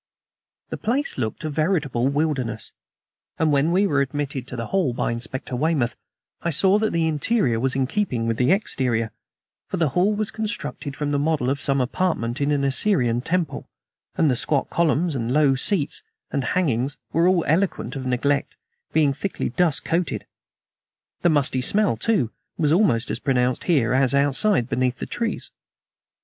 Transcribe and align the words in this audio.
The 0.69 0.77
place 0.77 1.19
looked 1.19 1.43
a 1.43 1.49
veritable 1.51 2.07
wilderness, 2.07 2.71
and 3.37 3.51
when 3.51 3.71
we 3.71 3.85
were 3.85 4.01
admitted 4.01 4.47
to 4.47 4.55
the 4.55 4.65
hall 4.65 4.93
by 4.93 5.11
Inspector 5.11 5.55
Weymouth 5.55 5.95
I 6.41 6.49
saw 6.49 6.79
that 6.79 6.91
the 6.91 7.05
interior 7.05 7.59
was 7.59 7.75
in 7.75 7.85
keeping 7.85 8.25
with 8.25 8.37
the 8.37 8.51
exterior, 8.51 9.11
for 9.67 9.77
the 9.77 9.89
hall 9.89 10.11
was 10.15 10.31
constructed 10.31 10.95
from 10.95 11.11
the 11.11 11.19
model 11.19 11.51
of 11.51 11.61
some 11.61 11.79
apartment 11.79 12.41
in 12.41 12.49
an 12.49 12.63
Assyrian 12.63 13.21
temple, 13.21 13.67
and 14.15 14.27
the 14.31 14.35
squat 14.35 14.71
columns, 14.71 15.13
the 15.13 15.19
low 15.19 15.53
seats, 15.53 16.01
the 16.31 16.43
hangings, 16.45 16.97
all 17.13 17.21
were 17.35 17.45
eloquent 17.45 17.95
of 17.95 18.07
neglect, 18.07 18.55
being 18.93 19.13
thickly 19.13 19.49
dust 19.49 19.85
coated. 19.85 20.25
The 21.21 21.29
musty 21.29 21.61
smell, 21.61 21.95
too, 21.95 22.31
was 22.57 22.71
almost 22.71 23.11
as 23.11 23.19
pronounced 23.19 23.65
here 23.65 23.93
as 23.93 24.15
outside, 24.15 24.67
beneath 24.67 24.97
the 24.97 25.05
trees. 25.05 25.51